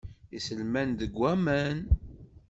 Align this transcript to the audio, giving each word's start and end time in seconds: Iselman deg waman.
Iselman 0.37 0.89
deg 0.99 1.11
waman. 1.19 1.79